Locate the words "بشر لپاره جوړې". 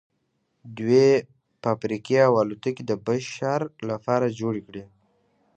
3.05-4.61